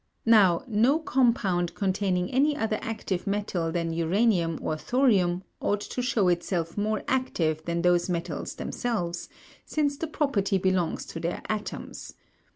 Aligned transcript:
Now, 0.25 0.63
no 0.67 0.97
compound 0.97 1.75
containing 1.75 2.31
any 2.31 2.57
other 2.57 2.79
active 2.81 3.27
metal 3.27 3.71
than 3.71 3.93
uranium 3.93 4.57
or 4.63 4.75
thorium 4.75 5.43
ought 5.59 5.81
to 5.81 6.01
show 6.01 6.27
itself 6.27 6.75
more 6.75 7.03
active 7.07 7.63
than 7.65 7.83
those 7.83 8.09
metals 8.09 8.55
themselves, 8.55 9.29
since 9.63 9.97
the 9.97 10.07
property 10.07 10.57
belongs 10.57 11.05
to 11.05 11.19
their 11.19 11.43
atoms. 11.49 12.15